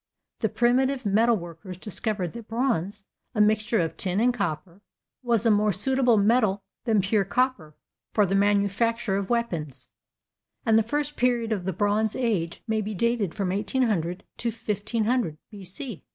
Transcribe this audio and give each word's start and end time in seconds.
the 0.39 0.49
primitive 0.49 1.03
metalworkers 1.03 1.79
discovered 1.79 2.33
that 2.33 2.47
bronze, 2.47 3.03
a 3.35 3.39
mixture 3.39 3.79
of 3.79 3.95
tin 3.97 4.19
and 4.19 4.33
copper, 4.33 4.81
was 5.21 5.45
a 5.45 5.51
more 5.51 5.71
suitable 5.71 6.17
metal 6.17 6.63
than 6.85 7.01
pure 7.01 7.23
copper 7.23 7.75
for 8.11 8.25
the 8.25 8.33
manufacture 8.33 9.15
of 9.15 9.29
weapons; 9.29 9.89
and 10.65 10.75
the 10.75 10.81
first 10.81 11.15
period 11.15 11.51
of 11.51 11.65
the 11.65 11.71
bronze 11.73 12.15
age 12.15 12.63
may 12.67 12.81
be 12.81 12.95
dated 12.95 13.35
from 13.35 13.49
1800 13.49 14.23
to 14.39 14.47
1500 14.49 15.37
B.C. 15.51 16.03